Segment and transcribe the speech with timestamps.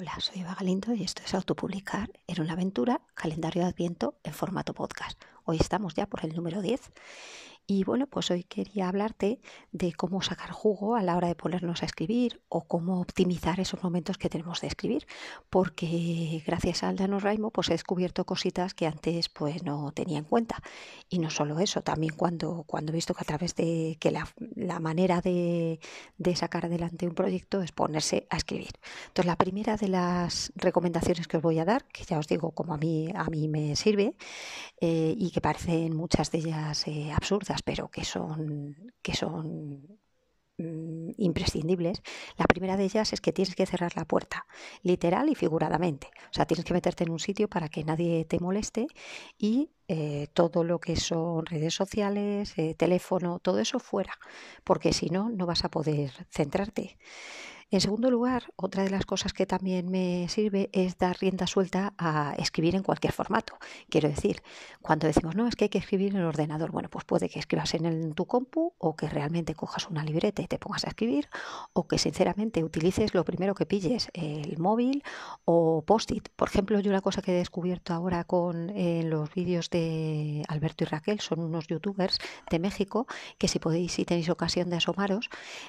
[0.00, 4.32] Hola, soy Eva Galindo y esto es Autopublicar en una aventura, calendario de Adviento en
[4.32, 5.20] formato podcast.
[5.44, 6.92] Hoy estamos ya por el número 10
[7.70, 9.40] y bueno, pues hoy quería hablarte
[9.72, 13.82] de cómo sacar jugo a la hora de ponernos a escribir o cómo optimizar esos
[13.82, 15.06] momentos que tenemos de escribir,
[15.50, 20.62] porque gracias al NaNoWriMo pues he descubierto cositas que antes pues no tenía en cuenta.
[21.10, 24.26] Y no solo eso, también cuando, cuando he visto que a través de que la,
[24.56, 25.78] la manera de,
[26.36, 28.70] sacar adelante un proyecto es ponerse a escribir.
[29.08, 32.52] Entonces la primera de las recomendaciones que os voy a dar, que ya os digo
[32.52, 34.14] como a mí, a mí me sirve
[34.80, 39.98] eh, y que parecen muchas de ellas eh, absurdas, pero que son, que son
[40.58, 42.02] mm, imprescindibles.
[42.36, 44.46] La primera de ellas es que tienes que cerrar la puerta,
[44.82, 46.08] literal y figuradamente.
[46.30, 48.86] O sea, tienes que meterte en un sitio para que nadie te moleste
[49.38, 54.18] y eh, todo lo que son redes sociales, eh, teléfono, todo eso fuera,
[54.64, 56.98] porque si no, no vas a poder centrarte.
[57.70, 61.92] En segundo lugar, otra de las cosas que también me sirve es dar rienda suelta
[61.98, 63.58] a escribir en cualquier formato.
[63.90, 64.42] Quiero decir,
[64.80, 67.38] cuando decimos, no, es que hay que escribir en el ordenador, bueno, pues puede que
[67.38, 70.88] escribas en, el, tu compu o que realmente cojas una libreta y te pongas a
[70.88, 71.28] escribir
[71.74, 75.02] o que sinceramente utilices lo primero que pilles, el móvil
[75.44, 76.30] o post-it.
[76.36, 80.84] Por ejemplo, yo una cosa que he descubierto ahora con eh, los vídeos de Alberto
[80.84, 82.18] y Raquel, son unos youtubers
[82.50, 83.06] de México
[83.36, 85.28] que si podéis, si tenéis ocasión de asomaros,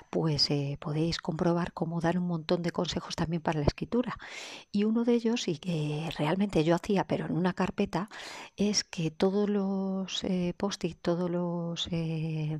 [0.09, 4.17] pues eh, podéis comprobar cómo dar un montón de consejos también para la escritura.
[4.71, 8.09] Y uno de ellos, y que realmente yo hacía, pero en una carpeta,
[8.57, 12.57] es que todos los eh, post-it, todos los eh,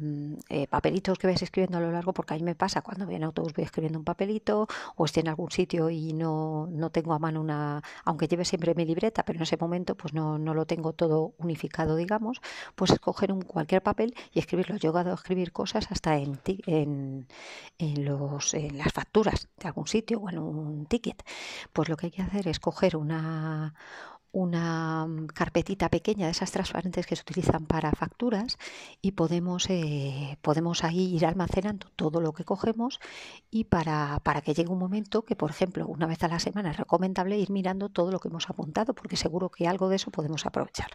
[0.50, 3.16] eh, papelitos que vais escribiendo a lo largo, porque a mí me pasa cuando voy
[3.16, 7.14] en autobús voy escribiendo un papelito o estoy en algún sitio y no, no tengo
[7.14, 10.54] a mano una, aunque lleve siempre mi libreta, pero en ese momento pues no, no
[10.54, 12.42] lo tengo todo unificado, digamos,
[12.76, 14.78] pues escoger un cualquier papel y escribirlo.
[14.78, 17.28] Yo he llegado a escribir cosas hasta en, en,
[17.78, 21.24] en, los, en las facturas de algún sitio o en un ticket,
[21.74, 23.74] pues lo que hay que hacer es coger una,
[24.32, 28.58] una carpetita pequeña de esas transparentes que se utilizan para facturas
[29.02, 33.00] y podemos, eh, podemos ahí ir almacenando todo lo que cogemos
[33.50, 36.72] y para, para que llegue un momento que, por ejemplo, una vez a la semana
[36.72, 40.12] es recomendable ir mirando todo lo que hemos apuntado porque seguro que algo de eso
[40.12, 40.92] podemos aprovechar.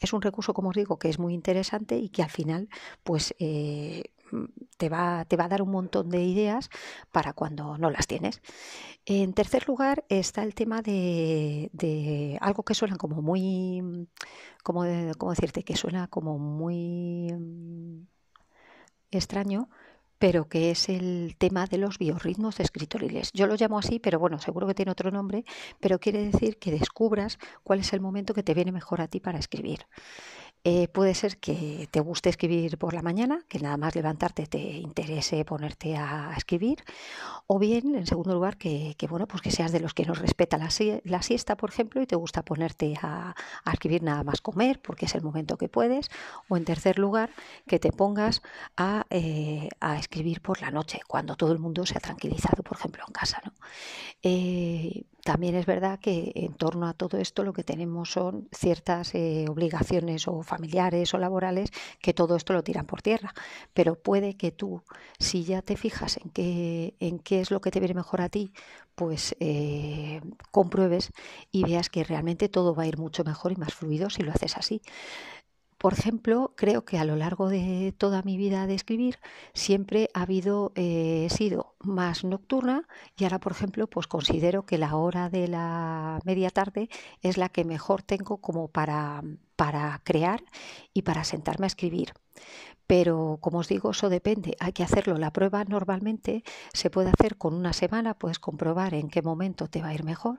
[0.00, 2.68] Es un recurso, como os digo, que es muy interesante y que al final,
[3.02, 4.04] pues eh,
[4.76, 6.70] te va, te va a dar un montón de ideas
[7.12, 8.40] para cuando no las tienes.
[9.04, 14.08] En tercer lugar está el tema de, algo que suena como muy,
[14.62, 14.84] como,
[15.18, 15.62] ¿cómo decirte?
[15.62, 18.06] Que suena como muy mm,
[19.10, 19.68] extraño,
[20.18, 23.30] pero que es el tema de los biorritmos escritoriles.
[23.32, 25.44] Yo lo llamo así, pero bueno, seguro que tiene otro nombre,
[25.80, 29.20] pero quiere decir que descubras cuál es el momento que te viene mejor a ti
[29.20, 29.86] para escribir.
[30.68, 34.58] Eh, puede ser que te guste escribir por la mañana, que nada más levantarte te
[34.58, 36.82] interese ponerte a escribir,
[37.46, 40.58] o bien, en segundo lugar, que, bueno, pues que seas de los que nos respeta
[40.58, 43.36] la, siesta, por ejemplo, y te gusta ponerte a,
[43.72, 46.10] escribir nada más comer, porque es el momento que puedes,
[46.48, 47.30] o en tercer lugar,
[47.68, 48.42] que te pongas
[48.76, 49.68] a, eh,
[50.00, 53.40] escribir por la noche, cuando todo el mundo se ha tranquilizado, por ejemplo, en casa.
[53.44, 53.52] ¿no?
[54.20, 59.12] Eh, también es verdad que en torno a todo esto lo que tenemos son ciertas
[59.16, 63.34] eh, obligaciones o familiares o laborales que todo esto lo tiran por tierra.
[63.74, 64.82] Pero puede que tú,
[65.18, 68.28] si ya te fijas en qué, en qué es lo que te viene mejor a
[68.28, 68.52] ti,
[68.94, 70.20] pues eh,
[70.52, 71.10] compruebes
[71.50, 74.30] y veas que realmente todo va a ir mucho mejor y más fluido si lo
[74.30, 74.80] haces así.
[75.78, 79.18] Por ejemplo, creo que a lo largo de toda mi vida de escribir
[79.52, 84.96] siempre ha habido, eh, sido más nocturna y ahora, por ejemplo, pues considero que la
[84.96, 86.88] hora de la media tarde
[87.20, 89.22] es la que mejor tengo como para,
[89.56, 90.42] para crear
[90.94, 92.12] y para sentarme a escribir.
[92.86, 94.56] Pero como os digo, eso depende.
[94.60, 95.16] Hay que hacerlo.
[95.18, 99.82] La prueba normalmente se puede hacer con una semana, puedes comprobar en qué momento te
[99.82, 100.38] va a ir mejor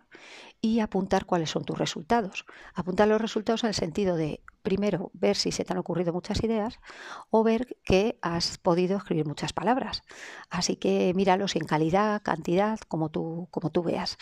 [0.61, 2.45] y apuntar cuáles son tus resultados.
[2.73, 6.43] Apuntar los resultados en el sentido de, primero, ver si se te han ocurrido muchas
[6.43, 6.79] ideas
[7.29, 10.03] o ver que has podido escribir muchas palabras.
[10.49, 14.17] Así que míralos en calidad, cantidad, como tú, como tú veas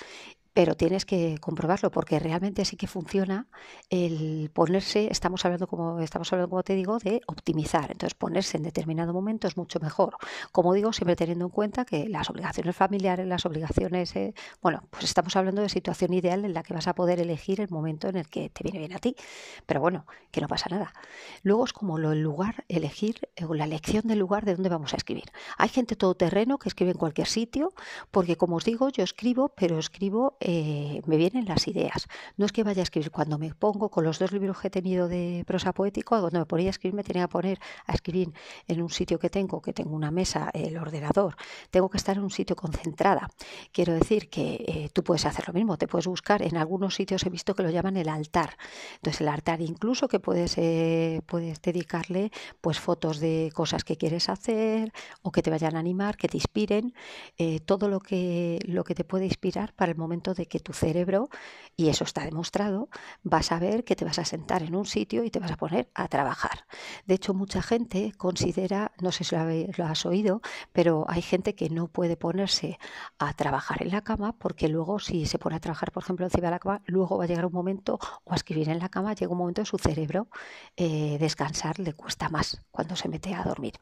[0.56, 3.48] pero tienes que comprobarlo porque realmente sí que funciona
[3.90, 8.64] el ponerse, estamos hablando como estamos hablando como te digo de optimizar, entonces ponerse en
[8.64, 10.16] determinado momento es mucho mejor.
[10.54, 15.04] Como digo, siempre teniendo en cuenta que las obligaciones familiares, las obligaciones, eh, bueno, pues
[15.04, 18.16] estamos hablando de situación ideal en la que vas a poder elegir el momento en
[18.16, 19.14] el que te viene bien a ti,
[19.66, 20.94] pero bueno, que no pasa nada.
[21.44, 24.94] Luego es como lo el lugar, elegir eh, la elección del lugar de donde vamos
[24.94, 25.26] a escribir.
[25.58, 27.74] Hay gente todoterreno que escribe en cualquier sitio,
[28.10, 32.08] porque como os digo, yo escribo, pero escribo eh, me vienen las ideas.
[32.38, 34.70] No es que vaya a escribir cuando me pongo con los dos libros que he
[34.70, 38.32] tenido de prosa poético, cuando me ponía a escribir me tenía que poner a escribir
[38.68, 41.36] en un sitio que tengo, que tengo una mesa, el ordenador.
[41.72, 43.28] Tengo que estar en un sitio concentrada.
[43.72, 47.26] Quiero decir que eh, tú puedes hacer lo mismo, te puedes buscar, en algunos sitios
[47.26, 48.56] he visto que lo llaman el altar.
[48.98, 52.32] Entonces el altar incluso que puedes, eh, puedes dedicarle
[52.62, 54.94] pues fotos de cosas que quieres hacer
[55.24, 56.94] o que te vayan a animar, que te inspiren,
[57.66, 61.30] todo lo que, lo que te puede inspirar para el momento de que tu cerebro,
[61.76, 62.90] y eso está demostrado,
[63.24, 65.58] vas a ver que te vas a sentar en un sitio y te vas a
[65.58, 66.66] poner a trabajar.
[67.06, 70.42] De hecho, mucha gente considera, no sé si lo, has oído,
[70.72, 72.80] pero hay gente que no puede ponerse
[73.20, 76.48] a trabajar en la cama porque luego si se pone a trabajar, por ejemplo, encima
[76.48, 79.14] de la cama, luego va a llegar un momento o a escribir en la cama,
[79.14, 80.28] llega un momento en su cerebro
[80.78, 83.74] eh, descansar le cuesta más cuando se mete a dormir.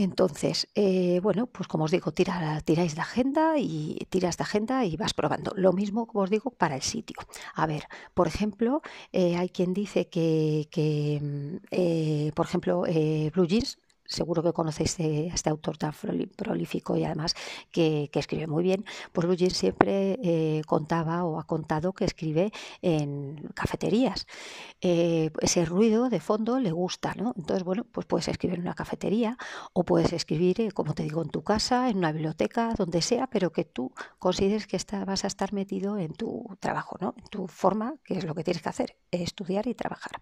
[0.00, 4.84] Entonces, eh, bueno, pues como os digo, tira, tiráis la agenda y tiras de agenda
[4.84, 5.52] y vas probando.
[5.56, 7.16] Lo mismo, como os digo, para el sitio.
[7.54, 7.82] A ver,
[8.14, 8.80] por ejemplo,
[9.12, 12.82] eh, hay quien dice que, mm, por ejemplo,
[13.34, 15.92] Blue Jeans seguro que conocéis a este autor tan
[16.36, 17.34] prolífico y además
[17.70, 22.50] que, escribe muy bien, pues Lugin siempre eh, contaba o ha contado que escribe
[22.82, 24.26] en cafeterías.
[24.80, 27.32] Eh, ese ruido de fondo le gusta, ¿no?
[27.36, 29.36] Entonces, bueno, pues puedes escribir en una cafetería
[29.72, 33.28] o puedes escribir, eh, como te digo, en tu casa, en una biblioteca, donde sea,
[33.28, 37.14] pero que tú consideres que vas a estar metido en tu trabajo, ¿no?
[37.18, 40.12] En tu forma, que es lo que tienes que hacer, estudiar y trabajar.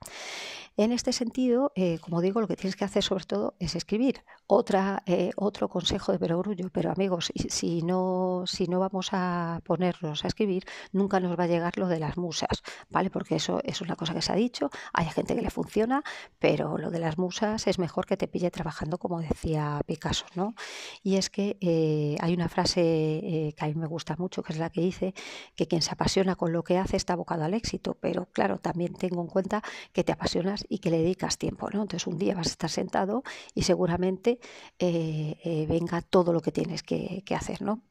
[0.76, 1.72] En este sentido,
[2.02, 4.23] como digo, lo que tienes que hacer sobre todo es escribir.
[4.49, 10.25] Otra, eh, otro consejo de perogrullo, pero amigos, si no, si no vamos a ponernos
[10.25, 13.11] a escribir, nunca nos va a llegar lo de las musas, ¿vale?
[13.11, 16.02] Porque eso es una cosa que se ha dicho, hay gente que le funciona,
[16.38, 20.55] pero lo de las musas es mejor que te pille trabajando, como decía Picasso, ¿no?
[21.02, 24.52] Y es que eh, hay una frase eh, que a mí me gusta mucho, que
[24.52, 25.14] es la que dice
[25.55, 28.94] que quien se apasiona con lo que hace está abocado al éxito, pero claro, también
[28.94, 29.62] tengo en cuenta
[29.93, 31.82] que te apasionas y que le dedicas tiempo, ¿no?
[31.82, 33.22] Entonces un día vas a estar sentado
[33.55, 34.38] y seguramente
[34.78, 37.82] eh, eh, venga todo lo que tienes que, hacer, ¿no?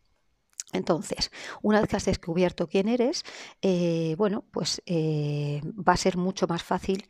[0.74, 1.32] Entonces,
[1.62, 3.24] una vez que has descubierto quién eres,
[3.62, 7.08] eh, bueno, pues va a ser mucho más fácil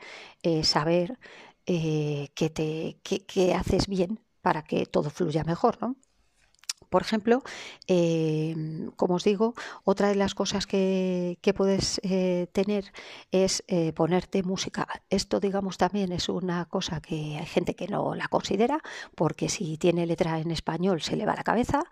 [0.64, 1.18] saber
[1.66, 5.96] qué, te, qué haces bien para que todo fluya mejor, ¿no?
[6.96, 7.44] Por ejemplo,
[7.88, 9.54] em, como os digo,
[9.84, 12.94] otra de las cosas que, puedes eh, tener
[13.32, 14.88] es eh, ponerte música.
[15.10, 18.80] Esto, digamos, también es una cosa que hay gente que no la considera,
[19.14, 21.84] porque si tiene letra en español se le va la cabeza,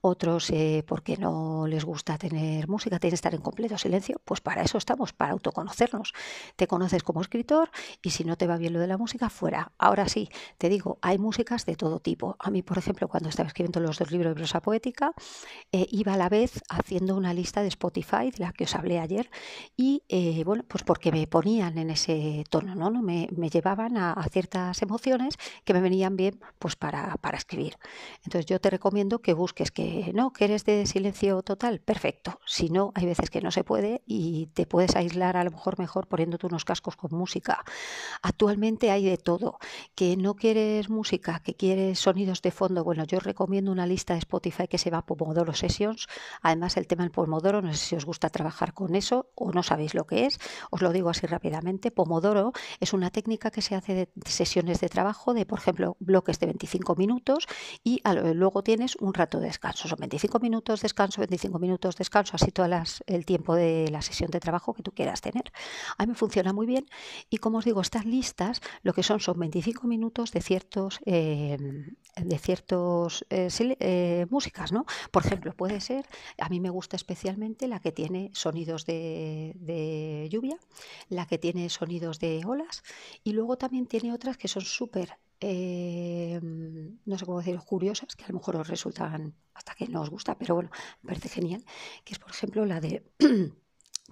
[0.00, 4.40] otros eh, porque no les gusta tener música, tiene que estar en completo silencio, pues
[4.40, 6.14] para eso estamos, para autoconocernos.
[6.56, 7.70] Te conoces como escritor
[8.02, 9.70] y si no te va bien lo de la música, fuera.
[9.78, 10.28] Ahora sí,
[10.58, 12.34] te digo, hay músicas de todo tipo.
[12.40, 15.12] A mí, por ejemplo, cuando estaba escribiendo los dos libros de poética,
[15.72, 18.98] eh, iba a la vez haciendo una lista de Spotify, de la que os hablé
[18.98, 19.30] ayer,
[19.76, 22.90] y eh, bueno, pues porque me ponían en ese tono, ¿no?
[22.90, 23.02] ¿No?
[23.02, 27.76] Me, llevaban a, ciertas emociones que me venían bien pues para, para escribir.
[28.24, 32.40] Entonces yo te recomiendo que busques que no, que eres de silencio total, perfecto.
[32.46, 35.78] Si no, hay veces que no se puede y te puedes aislar a lo mejor
[35.78, 37.64] mejor poniéndote unos cascos con música.
[38.22, 39.58] Actualmente hay de todo.
[39.94, 44.20] Que no quieres música, que quieres sonidos de fondo, bueno, yo recomiendo una lista de
[44.20, 46.06] Spotify que se llama Pomodoro Sessions.
[46.42, 49.62] Además, el tema del Pomodoro, no sé si os gusta trabajar con eso o no
[49.62, 50.38] sabéis lo que es,
[50.70, 51.90] os lo digo así rápidamente.
[51.90, 56.38] Pomodoro es una técnica que se hace de sesiones de trabajo de, por ejemplo, bloques
[56.38, 57.46] de 25 minutos
[57.84, 58.02] y
[58.34, 59.88] luego tienes un rato de descanso.
[59.88, 62.66] Son 25 minutos descanso, 25 minutos descanso, así todo
[63.06, 65.52] el tiempo de la sesión de trabajo que tú quieras tener.
[65.96, 66.86] A mí me funciona muy bien
[67.30, 71.56] y como os digo, estas listas lo que son son 25 minutos de ciertos, eh,
[72.16, 74.84] de ciertos eh, eh, músicas, ¿no?
[75.10, 76.06] Por ejemplo, puede ser,
[76.38, 80.58] a mí me gusta especialmente la que tiene sonidos de, lluvia,
[81.08, 82.82] la que tiene sonidos de olas
[83.24, 88.24] y luego también tiene otras que son súper eh, no sé cómo decir, curiosas, que
[88.24, 90.70] a lo mejor os resultan hasta que no os gusta, pero bueno,
[91.02, 91.64] me parece genial,
[92.04, 93.04] que es por ejemplo la de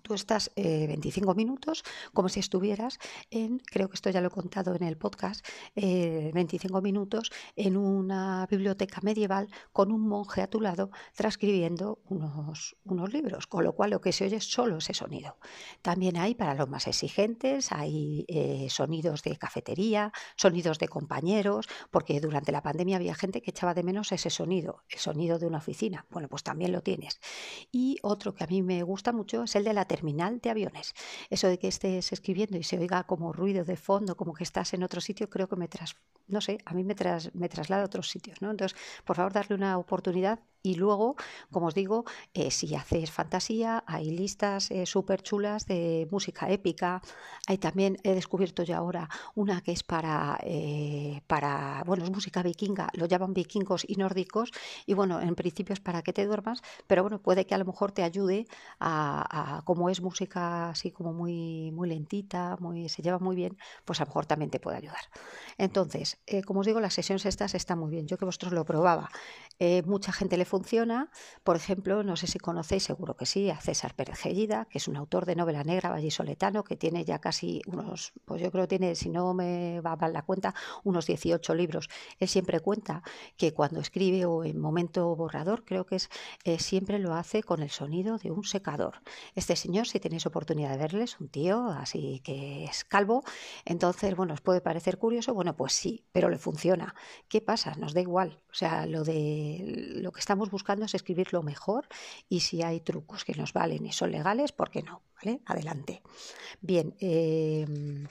[0.07, 1.83] Tú estás 25 eh, minutos
[2.15, 3.01] como si estuvieras
[3.33, 5.45] en, creo que esto ya lo he contado en el podcast,
[5.75, 12.77] 25 eh, minutos en una biblioteca medieval con un monje a tu lado transcribiendo unos,
[12.85, 15.39] unos libros, con lo cual lo que se oye es solo ese sonido.
[15.83, 22.21] También hay para los más exigentes, hay eh, sonidos de cafetería, sonidos de compañeros, porque
[22.21, 25.59] durante la pandemia había gente que echaba de menos ese sonido, el sonido de una
[25.59, 26.07] oficina.
[26.11, 27.19] Bueno, pues también lo tienes.
[27.73, 30.95] Y otro que a mí me gusta mucho es el de la terminal de aviones.
[31.31, 34.75] Eso de que estés escribiendo y se oiga como ruido de fondo, como que estás
[34.75, 35.97] en otro sitio, creo que me tras,
[36.29, 38.51] no sé, a mí me, tras, me traslada a otros sitios, ¿no?
[38.51, 41.15] Entonces, por favor, darle una oportunidad Y luego,
[41.53, 42.05] como os digo,
[42.35, 47.03] eh, si haces fantasía, hay listas eh, súper chulas de música épica.
[47.47, 52.43] Hay también, he descubierto ya ahora, una que es para, eh, para, bueno, es música
[52.43, 54.51] vikinga, lo llaman vikingos y nórdicos.
[54.87, 57.65] Y bueno, en principio es para que te duermas, pero bueno, puede que a lo
[57.65, 58.49] mejor te ayude
[58.81, 64.01] a, como es música así como muy, muy lentita, muy, se lleva muy bien, pues
[64.01, 65.05] a lo mejor también te puede ayudar.
[65.59, 68.09] Entonces, como os digo, las sesiones estas están muy bien.
[68.09, 69.11] Yo que vosotros lo probaba.
[69.85, 71.11] mucha gente le funciona.
[71.45, 74.89] Por ejemplo, no sé si conocéis, seguro que sí, a César Pérez Gellida, que es
[74.89, 78.79] un autor de novela negra vallisoletano, que tiene ya casi unos, pues yo creo que
[78.79, 81.91] tiene, si no me va mal la cuenta, unos 18 libros.
[82.19, 83.03] Él siempre cuenta
[83.37, 86.09] que cuando escribe o en momento borrador, creo que es,
[86.45, 89.03] eh, siempre lo hace con el sonido de un secador.
[89.35, 93.25] Este señor, si tenéis oportunidad de verle, es un tío así que es calvo,
[93.67, 96.95] entonces, bueno, os puede parecer curioso, bueno, pues sí, pero le funciona.
[97.29, 97.75] ¿Qué pasa?
[97.77, 98.41] Nos da igual.
[98.51, 101.87] O sea, lo de lo que estamos buscando es escribir lo mejor
[102.29, 105.03] y si hay trucos que nos valen y son legales, ¿por qué no?
[105.17, 105.41] ¿Vale?
[105.47, 106.03] Adelante.
[106.61, 108.07] Bien, em,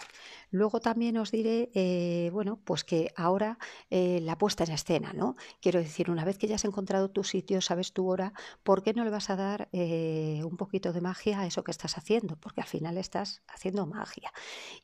[0.52, 3.58] luego también os diré, eh, bueno, pues que ahora
[3.90, 5.36] eh, la puesta en escena, ¿no?
[5.62, 8.34] Quiero decir, una vez que ya has encontrado tu sitio, sabes tu hora,
[8.64, 11.72] ¿por qué no le vas a dar eh, un poquito de magia a eso que
[11.72, 12.38] estás haciendo?
[12.38, 14.32] Porque al final estás haciendo magia.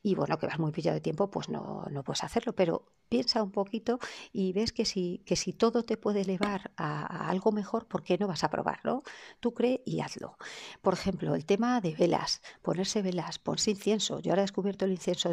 [0.02, 3.42] Y bueno, que vas muy pillado de tiempo, pues no, no puedes hacerlo, pero piensa
[3.42, 3.98] un poquito
[4.32, 8.16] y ves que si, que si todo te puede elevar a, algo mejor, ¿por qué
[8.16, 9.02] no vas a probarlo?
[9.38, 10.38] Tú cree y hazlo.
[10.80, 14.20] Por ejemplo, el tema de velas, ponerse velas, ponerse incienso.
[14.20, 15.28] Yo ahora he descubierto el incienso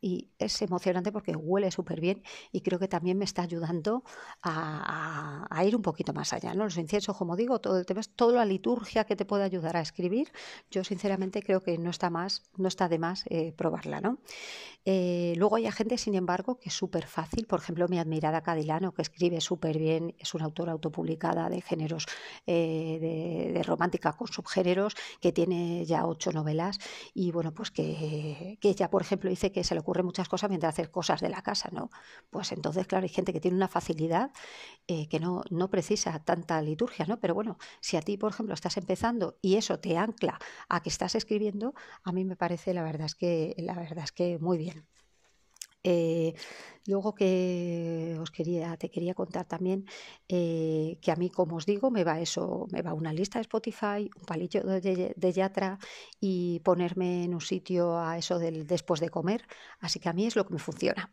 [0.00, 4.04] y es emocionante porque huele súper bien y creo que también me está ayudando
[4.42, 6.54] a, ir un poquito más allá.
[6.54, 6.64] ¿no?
[6.64, 9.76] Los inciensos, como digo, todo el tema es toda la liturgia que te puede ayudar
[9.76, 10.30] a escribir.
[10.70, 14.18] Yo sinceramente creo que no está más, no está de más eh, probarla, ¿no?
[14.86, 17.46] Eh, luego hay gente, sin embargo, que es súper fácil.
[17.46, 22.06] Por ejemplo, mi admirada Cadilano, que escribe súper bien, es una autora autopublicada de géneros
[22.46, 26.78] eh, de, romántica con subgéneros, que tiene ya ocho novelas.
[27.14, 30.50] Y bueno, pues que, que, ella, por ejemplo, dice que se le ocurren muchas cosas
[30.50, 31.90] mientras hace cosas de la casa, ¿no?
[32.30, 34.30] Pues entonces, claro, hay gente que tiene una facilidad
[34.88, 37.20] eh, que no, no precisa tanta liturgia, ¿no?
[37.20, 40.88] Pero bueno, si a ti, por ejemplo, estás empezando y eso te ancla a que
[40.90, 44.58] estás escribiendo, a mí me parece, la verdad es que, la verdad es que muy
[44.58, 44.86] bien.
[45.84, 46.34] Eh,
[46.86, 49.86] luego que os quería, te quería contar también
[50.28, 53.42] eh, que a mí, como os digo, me va eso, me va una lista de
[53.42, 55.78] Spotify, un palillo de, de, Yatra
[56.20, 59.46] y ponerme en un sitio a eso del después de comer.
[59.80, 61.12] Así que a mí es lo que me funciona.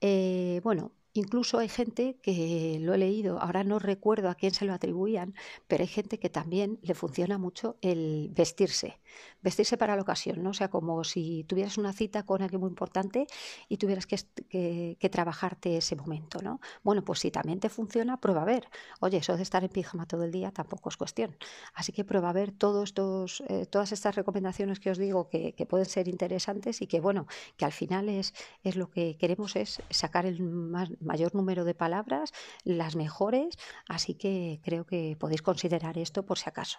[0.00, 4.64] Eh, bueno, Incluso hay gente que lo he leído, ahora no recuerdo a quién se
[4.64, 5.34] lo atribuían,
[5.68, 8.98] pero hay gente que también le funciona mucho el vestirse,
[9.42, 10.50] vestirse para la ocasión, ¿no?
[10.50, 13.26] O sea, como si tuvieras una cita con alguien muy importante
[13.68, 16.60] y tuvieras que, trabajarte ese momento, ¿no?
[16.82, 18.68] Bueno, pues si también te funciona, prueba a ver.
[19.00, 21.36] Oye, eso de estar en pijama todo el día tampoco es cuestión.
[21.74, 25.54] Así que prueba a ver todos estos, eh, todas estas recomendaciones que os digo que,
[25.68, 27.26] pueden ser interesantes y que, bueno,
[27.56, 31.74] que al final es, es lo que queremos es sacar el más mayor número de
[31.74, 32.32] palabras,
[32.64, 33.56] las mejores,
[33.88, 36.78] así que creo que podéis considerar esto por si acaso.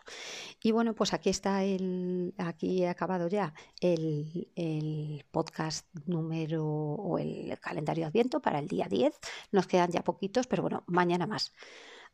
[0.62, 7.20] Y bueno, pues aquí está el, aquí he acabado ya el, el podcast número o
[7.20, 9.18] el calendario de Adviento para el día 10.
[9.52, 11.54] Nos quedan ya poquitos, pero bueno, mañana más.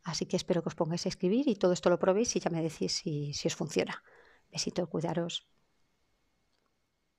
[0.02, 2.50] Así que espero que os pongáis a escribir y todo esto lo probéis y ya
[2.50, 4.02] me decís si, si os funciona.
[4.50, 5.46] Besito, cuidaros.